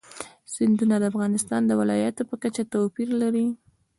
[0.53, 3.47] سیندونه د افغانستان د ولایاتو په کچه توپیر لري.